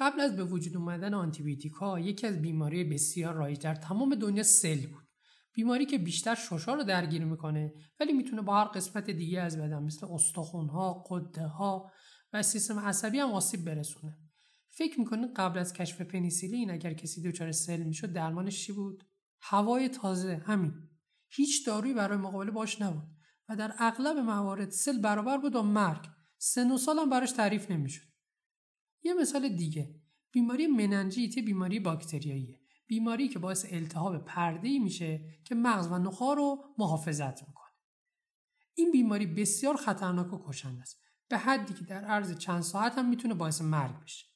[0.00, 4.42] قبل از به وجود اومدن آنتیبیوتیک ها یکی از بیماری بسیار رایج در تمام دنیا
[4.42, 5.08] سل بود
[5.52, 9.82] بیماری که بیشتر ششا رو درگیر می‌کنه ولی می‌تونه به هر قسمت دیگه از بدن
[9.82, 11.90] مثل استخونها، غده ها
[12.32, 14.18] و سیستم عصبی هم آسیب برسونه.
[14.68, 19.04] فکر می‌کنید قبل از کشف پنیسیلین اگر کسی دچار سل می‌شد درمانش چی بود؟
[19.40, 20.74] هوای تازه همین.
[21.28, 23.08] هیچ دارویی برای مقابله باش نبود
[23.48, 26.06] و در اغلب موارد سل برابر بود با مرگ.
[26.38, 28.09] سن و سال هم براش تعریف نمی‌شد.
[29.02, 29.94] یه مثال دیگه
[30.32, 32.60] بیماری مننجیت بیماری باکتریاییه.
[32.86, 37.70] بیماری که باعث التهاب پرده‌ای میشه که مغز و نخاع رو محافظت می‌کنه.
[38.74, 41.00] این بیماری بسیار خطرناک و کشنده است.
[41.28, 44.26] به حدی که در عرض چند ساعت هم می‌تونه باعث مرگ بشه.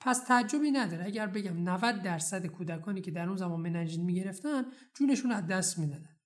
[0.00, 5.32] پس تعجبی نداره اگر بگم 90 درصد کودکانی که در اون زمان مننژیت می‌گرفتن جونشون
[5.32, 6.16] از دست می‌دادن.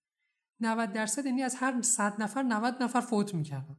[0.61, 3.79] 90 درصد یعنی از هر 100 نفر 90 نفر فوت می‌کردن.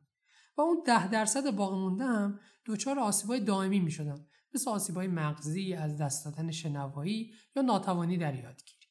[0.57, 5.97] و اون 10 درصد باقی مونده هم دچار آسیبای دائمی می‌شدن مثل آسیبهای مغزی از
[5.97, 8.87] دست دادن شنوایی یا ناتوانی در یادگیری.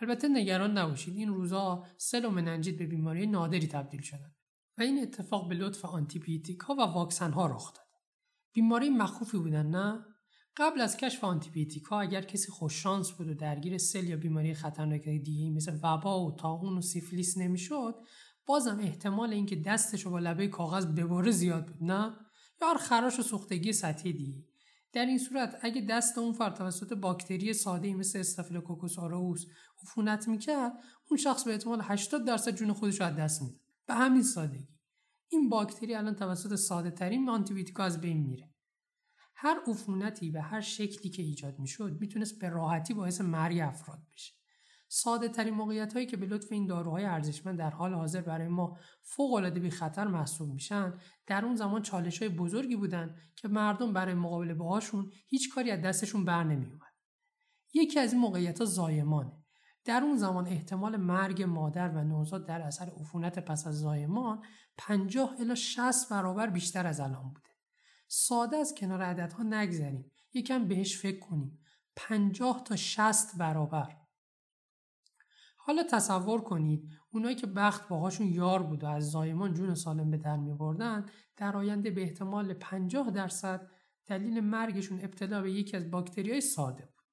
[0.00, 4.34] البته نگران نباشید این روزا سل و مننجیت به بیماری نادری تبدیل شدن
[4.78, 7.86] و این اتفاق به لطف آنتیبیوتیک ها و واکسن ها رخ داد.
[8.52, 10.04] بیماری مخوفی بودن نه؟
[10.56, 15.02] قبل از کشف آنتیبیوتیک ها اگر کسی خوششانس بود و درگیر سل یا بیماری خطرناک
[15.08, 17.94] دیگه مثل وبا و طاعون و سیفلیس نمی‌شد
[18.46, 22.16] بازم احتمال اینکه دستش رو با لبه کاغذ ببره زیاد بود نه؟
[22.62, 24.44] یا خراش و سوختگی سطحی دیگه.
[24.92, 29.44] در این صورت اگه دست اون فرد توسط باکتری ساده مثل استافیلوکوکوس اورئوس
[29.82, 30.72] عفونت می‌کرد
[31.10, 33.60] اون شخص به احتمال 80 درصد جون خودش رو از دست میده.
[33.86, 34.68] به همین سادگی.
[35.28, 38.50] این باکتری الان توسط ساده ترین آنتیبیوتیک از بین میره.
[39.34, 44.32] هر عفونتی به هر شکلی که ایجاد می‌شد می‌تونست به راحتی باعث مرگ افراد بشه.
[44.88, 48.78] ساده ترین موقعیت هایی که به لطف این داروهای ارزشمند در حال حاضر برای ما
[49.02, 50.94] فوق العاده بی خطر محسوب میشن
[51.26, 55.82] در اون زمان چالش های بزرگی بودن که مردم برای مقابله باهاشون هیچ کاری از
[55.82, 56.92] دستشون بر نمی اومد.
[57.74, 59.32] یکی از این موقعیت ها زایمانه
[59.84, 64.42] در اون زمان احتمال مرگ مادر و نوزاد در اثر عفونت پس از زایمان
[64.78, 67.50] 50 الی 60 برابر بیشتر از الان بوده.
[68.08, 70.12] ساده از کنار عددها نگذریم.
[70.34, 71.58] یکم بهش فکر کنیم.
[71.96, 74.05] 50 تا 60 برابر.
[75.66, 80.16] حالا تصور کنید اونایی که بخت باهاشون یار بود و از زایمان جون سالم به
[80.16, 83.70] در میبردن در آینده به احتمال 50 درصد
[84.06, 87.04] دلیل مرگشون ابتلا به یکی از باکتری های ساده بود.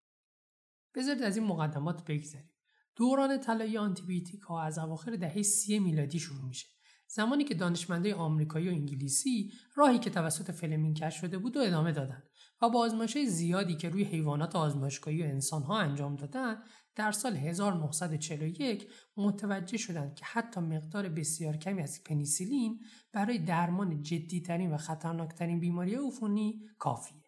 [0.96, 2.52] بذارید از این مقدمات بگذریم.
[2.96, 6.68] دوران طلایی آنتیبیوتیک ها از اواخر دهه سی میلادی شروع میشه.
[7.16, 11.92] زمانی که دانشمندای آمریکایی و انگلیسی راهی که توسط فلمینگ کشف شده بود و ادامه
[11.92, 12.24] دادن
[12.62, 16.64] و با آزمایش زیادی که روی حیوانات آزمایشگاهی و انسانها انجام دادن
[16.96, 22.80] در سال 1941 متوجه شدند که حتی مقدار بسیار کمی از پنیسیلین
[23.12, 27.24] برای درمان جدیترین و خطرناکترین بیماری عفونی کافیه.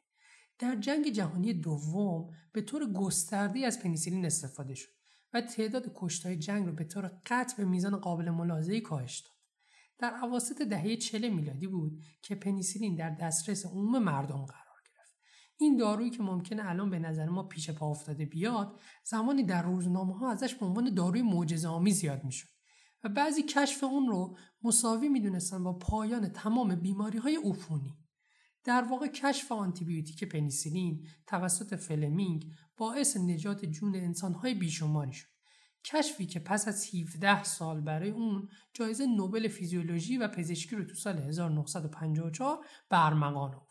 [0.59, 4.89] در جنگ جهانی دوم به طور گسترده از پنیسیلین استفاده شد
[5.33, 9.34] و تعداد کشته‌ای جنگ رو به طور قطع به میزان قابل ملاحظه‌ای کاهش داد.
[9.97, 14.65] در اواسط دهه 40 میلادی بود که پنیسیلین در دسترس عموم مردم قرار
[15.57, 20.17] این دارویی که ممکنه الان به نظر ما پیش پا افتاده بیاد زمانی در روزنامه
[20.17, 22.47] ها ازش به عنوان داروی معجزه آمیز یاد می‌شد
[23.03, 27.97] و بعضی کشف اون رو مساوی می‌دونستن با پایان تمام بیماری های عفونی.
[28.63, 35.34] در واقع کشف آنتیبیوتیک پنیسیلین توسط فلمینگ باعث نجات جون انسانهای بیشماری شد.
[35.85, 40.95] کشفی که پس از 17 سال برای اون جایزه نوبل فیزیولوژی و پزشکی رو تو
[40.95, 43.61] سال 1954 برمغان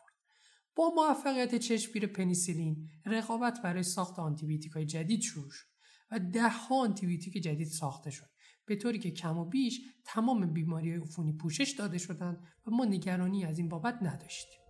[0.76, 5.66] با موفقیت چشمگیر پنیسیلین رقابت برای ساخت آنتیبیوتیک های جدید شروع شد
[6.10, 8.30] و ده ها آنتیبیوتیک جدید ساخته شد
[8.66, 12.84] به طوری که کم و بیش تمام بیماری های عفونی پوشش داده شدند و ما
[12.84, 14.63] نگرانی از این بابت نداشتیم.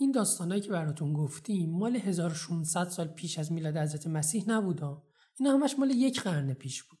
[0.00, 5.02] این داستانهایی که براتون گفتیم مال 1600 سال پیش از میلاد حضرت مسیح نبودا
[5.38, 6.98] اینا همش مال یک قرن پیش بود.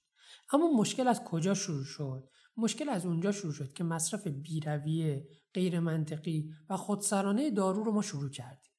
[0.52, 5.80] اما مشکل از کجا شروع شد؟ مشکل از اونجا شروع شد که مصرف بیرویه غیر
[5.80, 8.72] منطقی و خودسرانه دارو رو ما شروع کردیم.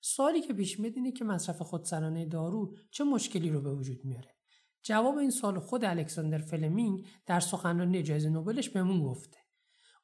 [0.00, 4.36] سوالی که پیش میاد اینه که مصرف خودسرانه دارو چه مشکلی رو به وجود میاره؟
[4.82, 9.38] جواب این سال خود الکساندر فلمینگ در سخنرانی جایزه نوبلش بهمون گفته.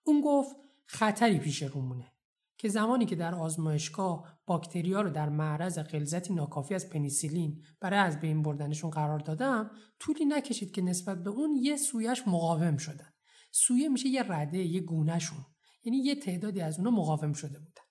[0.05, 2.13] اون گفت خطری پیش رومونه.
[2.59, 8.21] که زمانی که در آزمایشگاه باکتریا رو در معرض غلظتی ناکافی از پنیسیلین برای از
[8.21, 13.11] بین بردنشون قرار دادم طولی نکشید که نسبت به اون یه سویش مقاوم شدن.
[13.53, 15.45] سویه میشه یه رده یه گونهشون.
[15.85, 17.83] یعنی یه تعدادی از اونا مقاوم شده بودن.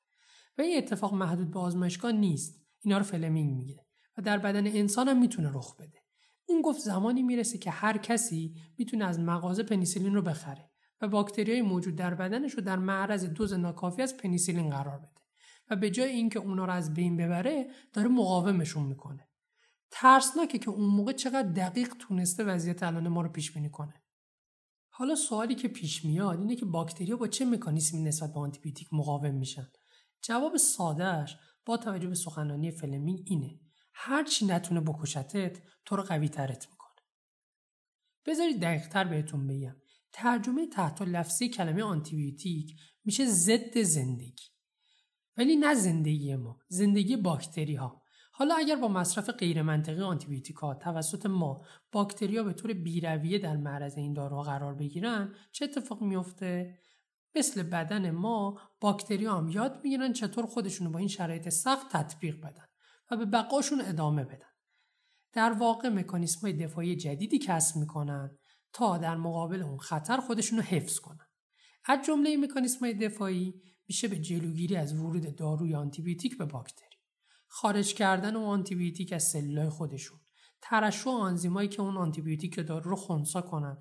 [0.58, 2.62] و این اتفاق محدود به آزمایشگاه نیست.
[2.80, 3.86] اینا رو فلمینگ میگه.
[4.17, 6.03] و در بدن انسان هم می‌تونه رخ بده.
[6.45, 10.66] اون گفت زمانی می‌رسه که هر کسی می‌تونه از مغازه پنیسیلین رو بخره.
[11.01, 15.21] و باکتریای موجود در بدنش رو در معرض دوز ناکافی از پنیسیلین قرار بده
[15.69, 19.27] و به جای اینکه اونا رو از بین ببره داره مقاومشون می‌کنه.
[19.91, 24.03] ترسناکه که اون موقع چقدر دقیق تونسته وضعیت الان ما رو پیش بینی کنه.
[24.89, 29.36] حالا سوالی که پیش میاد اینه که باکتریا با چه مکانیزمی نسبت به آنتیبیوتیک مقاوم
[29.36, 29.67] میشن؟
[30.21, 33.60] جواب سادهش با توجه به سخنرانی فلمینگ اینه.
[33.93, 37.01] هر چی نتونه بکشتت تو رو قوی‌ترت می‌کنه.
[38.25, 39.75] بذارید دقیقتر بهتون بگم.
[40.17, 42.75] ترجمه تحت لفظی کلمه آنتیبیوتیک
[43.06, 44.45] میشه ضد زندگی.
[45.38, 48.01] ولی نه زندگی ما زندگی باکتری ها
[48.32, 53.97] حالا اگر با مصرف غیرمنطقی آنتیبیوتیک ها توسط ما باکتریا به طور بیرویه در معرض
[53.97, 56.77] این داروها قرار بگیرن چه اتفاق میفته
[57.36, 62.65] مثل بدن ما باکتریا هم یاد می‌گیرن چطور خودشون با این شرایط سخت تطبیق بدن
[63.12, 64.47] و به بقاشون ادامه بدن.
[65.34, 68.38] در واقع مکانیسم های دفاعی جدیدی کسب می‌کنن
[68.73, 71.27] تا در مقابل اون خطر خودشون رو حفظ کنن.
[71.86, 76.97] از جمله مکانیسم دفاعی میشه به جلوگیری از ورود داروی آنتیبیوتیک به باکتری
[77.47, 80.19] خارج کردن اون آنتیبیوتیک از سلولای خودشون
[80.62, 83.77] ترشح آنزیمایی که اون آنتیبیوتیک دارو رو خونسا کنن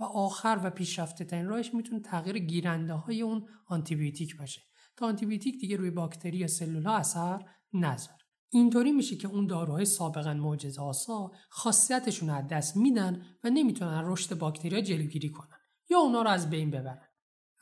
[0.00, 4.62] و آخر و پیشرفته ترین راهش می‌تونه تغییر گیرنده های اون آنتیبیوتیک باشه
[4.96, 8.19] تا آنتیبیوتیک دیگه روی باکتری یا سلول ها اثر نذاره.
[8.52, 14.02] اینطوری میشه که اون داروهای سابقا معجزه آسا خاصیتشون رو از دست میدن و نمی‌تونن
[14.04, 15.58] رشد باکتریا جلوگیری کنن
[15.90, 17.08] یا اونا رو از بین ببرن.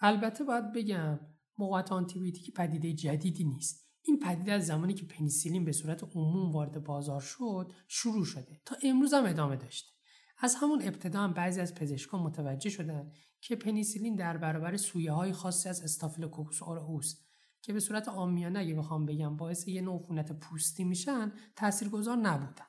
[0.00, 1.20] البته باید بگم
[1.58, 3.88] مقاومت آنتیبیوتیک پدیده جدیدی نیست.
[4.02, 8.60] این پدیده از زمانی که پنیسیلین به صورت عموم وارد بازار شد شروع شده.
[8.64, 9.92] تا امروز هم ادامه داشته.
[10.38, 15.32] از همون ابتدا هم بعضی از پزشکان متوجه شدن که پنیسیلین در برابر سویه های
[15.32, 17.27] خاصی از استافیلوکوکوس اورئوس
[17.68, 22.64] که به صورت عامیانه اگه بخوام بگم باعث یه نوع عفونت پوستی میشن تاثیرگذار نبودن.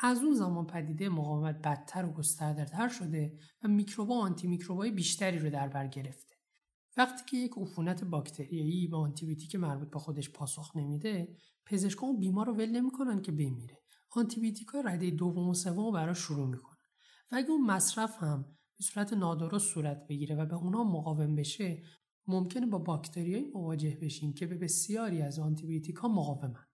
[0.00, 5.50] از اون زمان پدیده مقاومت بدتر و گستردهتر شده و میکروبا آنتی میکروبای بیشتری رو
[5.50, 6.34] در بر گرفته.
[6.96, 12.54] وقتی که یک عفونت باکتریایی به آنتیبیوتیک مربوط به خودش پاسخ نمیده پزشکان بیمار رو
[12.54, 13.78] ول نمی‌کنن که بمیره.
[14.10, 16.78] آنتیبیوتیک رده دوم و سوم براش شروع می‌کنن.
[17.32, 18.44] و اگه اون مصرف هم
[18.78, 21.82] به صورت نادرست صورت بگیره و به اونا مقاوم بشه
[22.28, 26.67] ممکنه با باکتریایی مواجه بشیم که به بسیاری از آنتیبیوتیک ها مقاومن.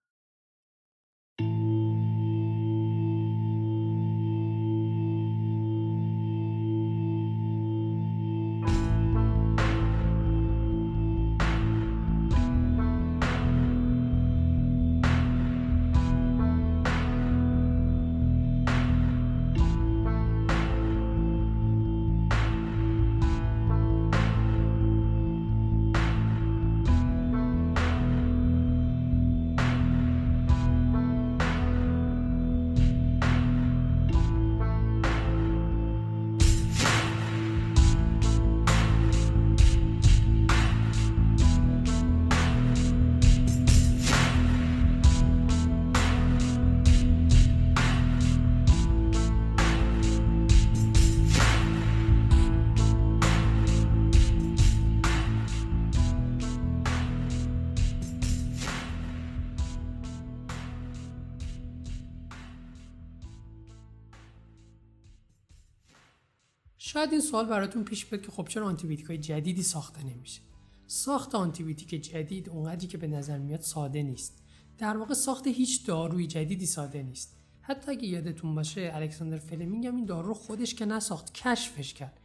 [66.94, 70.40] شاید این سوال براتون پیش بیاد که خب چرا آنتیبیوتیک های جدیدی ساخته نمیشه؟
[70.86, 74.42] ساخت آنتیبیوتیک جدید اونقدری که به نظر میاد ساده نیست.
[74.78, 77.36] در واقع ساخت هیچ داروی جدیدی ساده نیست.
[77.60, 82.20] حتی اگه یادتون باشه الکساندر فلمینگ هم این دارو رو خودش که نساخت کشفش کرد.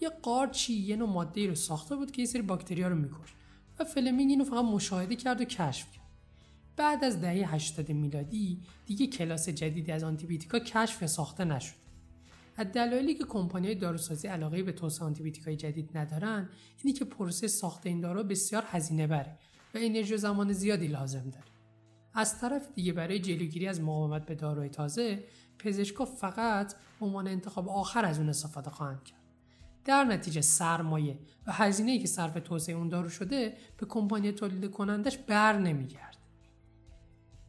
[0.00, 3.34] یه قارچی یه نوع ماده رو ساخته بود که یه سری باکتریا رو می‌کشت
[3.78, 6.06] و فلمینگ اینو فقط مشاهده کرد و کشف کرد.
[6.76, 11.81] بعد از دهه 80 میلادی دیگه کلاس جدیدی از آنتیبیوتیکا کشف ساخته نشد.
[12.62, 15.12] از دلایلی که کمپانی داروسازی علاقه به توسعه
[15.46, 16.48] های جدید ندارن
[16.78, 19.38] اینی که پروسه ساخت این دارو بسیار هزینه بره
[19.74, 21.52] و انرژی و زمان زیادی لازم داریم
[22.14, 25.24] از طرف دیگه برای جلوگیری از مقاومت به داروی تازه
[25.58, 29.18] پزشکا فقط عنوان انتخاب آخر از اون استفاده خواهند کرد.
[29.84, 35.18] در نتیجه سرمایه و هزینه‌ای که صرف توسعه اون دارو شده به کمپانی تولید کنندش
[35.18, 36.11] بر نمیگرد.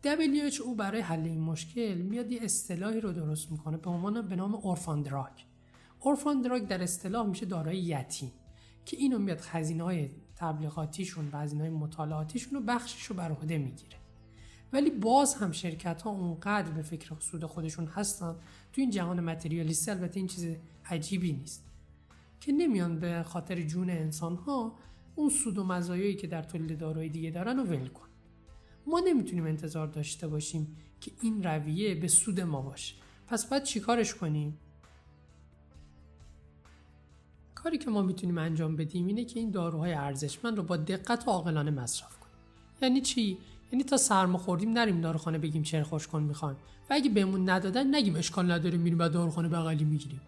[0.04, 4.56] WHO برای حل این مشکل میاد یه اصطلاحی رو درست می‌کنه به عنوان به نام
[4.56, 5.32] اورفان دراگ
[6.00, 8.32] اورفان دراگ در اصطلاح میشه دارای یتیم
[8.86, 13.58] که اینو میاد خزینه های تبلیغاتیشون و هزینه های مطالعاتیشون رو بخشش رو بر عهده
[13.58, 13.98] می‌گیره.
[14.74, 18.36] ولی باز هم شرکت ها اونقدر به فکر سود خودشون هستن.
[18.74, 21.66] تو این جهان متریالیستی البته این چیز عجیبی نیست
[22.40, 24.76] که نمیان به خاطر جون انسان ها
[25.16, 28.08] اون سود و مزایایی که در تولید داروی دیگه دارن رو ول کن
[28.88, 32.96] ما نمی‌تونیم انتظار داشته باشیم که این رویه به سود ما باشه.
[33.28, 34.58] پس باید چیکارش کنیم؟
[37.56, 41.32] کاری که ما می‌تونیم انجام بدیم اینه که این داروهای ارزشمند رو با دقت و
[41.32, 42.34] عاقلانه مصرف کنیم.
[42.82, 43.38] یعنی چی؟
[43.72, 46.58] یعنی تا سرما خوردیم نریم داروخانه بگیم چرا خوش کن می‌خوایم.
[46.90, 50.22] و اگه بهمون ندادن نگیم اشکال نداره میریم و داروخانه بغلی می‌گیریم.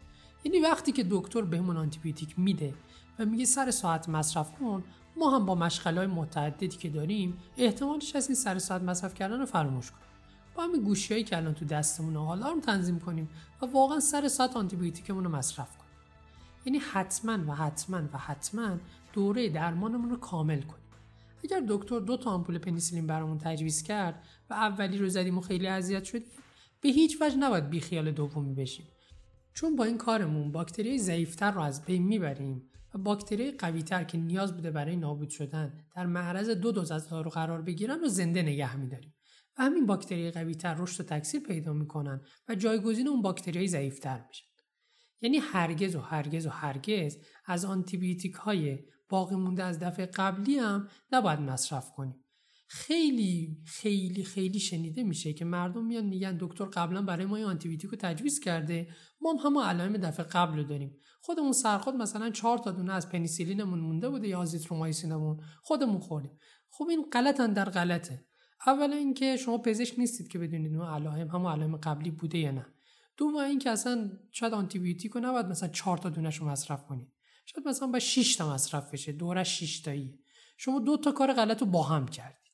[0.43, 2.73] یعنی وقتی که دکتر بهمون آنتیبیوتیک میده
[3.19, 4.83] و میگه سر ساعت مصرف کن
[5.17, 9.45] ما هم با مشغله متعددی که داریم احتمالش از این سر ساعت مصرف کردن رو
[9.45, 10.05] فراموش کنیم.
[10.55, 13.29] با همین گوشیایی که الان تو دستمون آلارم تنظیم کنیم
[13.61, 15.91] و واقعا سر ساعت آنتیبیوتیکمون رو مصرف کنیم.
[16.65, 18.77] یعنی حتما و حتما و حتما
[19.13, 20.85] دوره درمانمون رو کامل کنیم.
[21.43, 25.67] اگر دکتر دو تا آمپول پنیسیلین برامون تجویز کرد و اولی رو زدیم و خیلی
[25.67, 26.31] اذیت شدیم
[26.81, 28.85] به هیچ وجه نباید بیخیال دومی بشیم.
[29.53, 34.71] چون با این کارمون باکتری ضعیفتر رو از بین می‌بریم باکتری قویتر که نیاز بوده
[34.71, 39.15] برای نابود شدن در معرض دو دوز از دارو قرار بگیرن و زنده نگه میداریم.
[39.57, 44.45] و همین باکتری قویتر رشد و تکثیر پیدا می‌کنن و جایگزین اون باکتری ضعیفتر میشن.
[45.21, 48.79] یعنی هرگز و هرگز و هرگز از آنتیبیوتیک های
[49.09, 52.24] باقی مونده از دفعه قبلی هم نباید مصرف کنیم.
[52.67, 57.97] خیلی خیلی خیلی شنیده میشه که مردم میان میگن دکتر قبلا برای ما آنتیبیوتیک رو
[57.97, 58.87] تجویز کرده.
[59.21, 60.97] ما هم همون علائم دفعه قبل رو داریم.
[61.21, 65.39] خودمون سرخود مثلا چهار تا دونه از پنیسیلینمون مونده بوده یا آزیترومایسینمون.
[65.61, 66.37] خودمون خوردیم.
[66.69, 68.25] خب این غلطن در غلطه.
[68.67, 72.65] اولا اینکه شما پزشک نیستید که بدونید اون علائم همون علائم قبلی بوده یا نه.
[73.17, 77.07] دوم اینکه اصلا شاید آنتیبیوتیک رو نباید مثلا چهار تا دونش رو مصرف کنید.
[77.45, 79.11] شاید مثلا با 6 تا مصرف بشه.
[79.11, 80.19] دورش 6 تاییه.
[80.57, 82.44] شما دو تا کار غلط با هم کردید.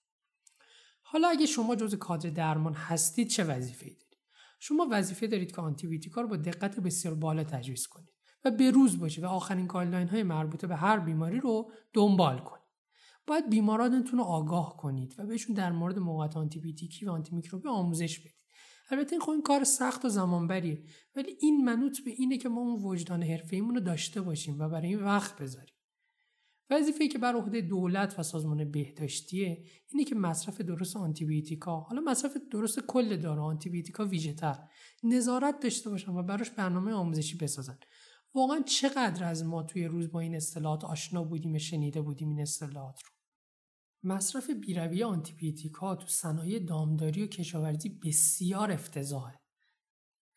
[1.11, 4.17] حالا اگه شما جزء کادر درمان هستید چه وظیفه ای دارید؟
[4.59, 8.09] شما وظیفه دارید که آنتیبیوتیکا رو با دقت بسیار بالا تجویز کنید
[8.45, 12.65] و به روز باشه و آخرین guideline های مربوطه به هر بیماری رو دنبال کنید.
[13.27, 18.41] باید بیمارانتون رو آگاه کنید و بهشون در مورد موقعیت آنتیبیوتیکی و آنتیمیکروبی آموزش بدید.
[18.91, 20.83] البته این خب این کار سخت و زمانبریه
[21.15, 24.87] ولی این منوط به اینه که ما اون وجدان حرفه‌ایمون رو داشته باشیم و برای
[24.87, 25.75] این وقت بذاریم.
[26.71, 32.37] وظیفه‌ای که بر عهده دولت و سازمان بهداشتیه اینه که مصرف درست آنتیبیوتیکا حالا مصرف
[32.51, 34.57] درست کل دارو آنتیبیوتیکا ویژه‌تر
[35.03, 37.77] نظارت داشته باشن و براش برنامه آموزشی بسازن.
[38.33, 42.99] واقعا چقدر از ما توی روز با این اصطلاحات آشنا بودیم شنیده بودیم این اصطلاحات
[43.03, 43.09] رو؟
[44.03, 49.39] مصرف بیروی آنتیبیوتیکا تو صنایع دامداری و کشاورزی بسیار افتضاحه.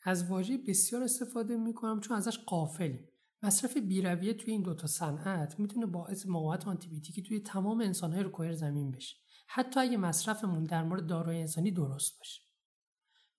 [0.02, 3.08] از واژه بسیار استفاده می‌کنم چون ازش قافلیم
[3.44, 8.52] مصرف بیرویه توی این دوتا صنعت می‌تونه باعث مقاومت آنتیبیوتیکی توی تمام انسانهای رو کویر
[8.52, 9.16] زمین بشه.
[9.48, 12.42] حتی اگه مصرفمون در مورد داروی انسانی درست باشه.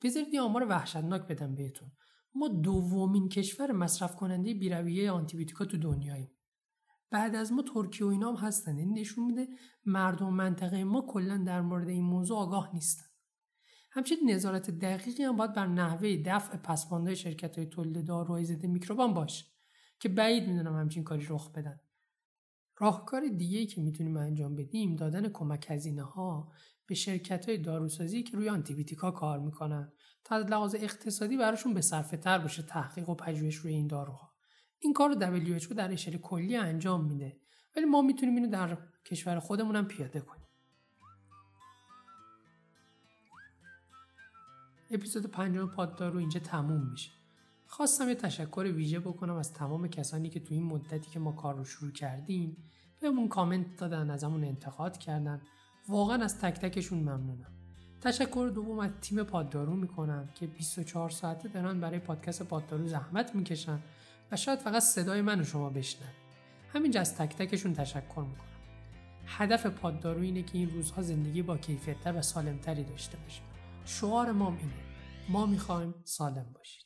[0.03, 1.91] بذارید یه آمار وحشتناک بدم بهتون.
[2.35, 6.31] ما دومین کشور مصرف کننده بیرویه آنتیبیوتیکا تو دنیاییم.
[7.11, 8.77] بعد از ما ترکیه و اینا هم هستن.
[8.77, 9.47] این نشون میده
[9.85, 13.05] مردم منطقه ما کلا در مورد این موضوع آگاه نیستن.
[13.91, 19.13] همچنین نظارت دقیقی هم باید بر نحوه دفع پسمانده شرکت های تولید داروهای ضد میکروبان
[19.13, 19.54] باشه.
[20.05, 21.79] که بعید می‌دونم همچین کاری رخ بدن.
[22.77, 26.51] راهکار دیگه که می‌تونیم انجام بدیم دادن کمک هزینه ها
[26.87, 29.91] به شرکت های داروسازی که روی آنتیبیوتیکا کار می‌کنن
[30.23, 34.33] تا از لحاظ اقتصادی براشون به صرفه تر باشه تحقیق و پژوهش روی این داروها.
[34.79, 37.39] این کار رو WHO در اشل کلی انجام میده
[37.75, 40.47] ولی ما می‌تونیم اینو در کشور خودمون هم پیاده کنیم.
[44.91, 47.24] اپیزود پنجم پاددارو اینجا تموم میشه.
[47.75, 51.55] خواستم یه تشکر ویژه بکنم از تمام کسانی که تو این مدتی که ما کار
[51.55, 52.57] رو شروع کردیم
[53.01, 55.41] بهمون کامنت دادن ازمون انتقاد کردن.
[55.89, 57.53] واقعا از تک تکشون ممنونم.
[58.01, 63.79] تشکر دوم از تیم پاددارو می‌کنم که 24 ساعته دارن برای پادکست پاددارو زحمت می‌کشن
[64.31, 66.13] و شاید فقط صدای من و شما بشنن
[66.73, 68.49] همینجا از تک تکشون تشکر می‌کنم.
[69.25, 73.43] هدف پاددارو اینه که این روزها زندگی با کیفیتتر و سالمتری داشته باشیم.
[73.85, 74.73] شعار ما اینه.
[75.29, 76.84] ما می‌خوایم سالم باشید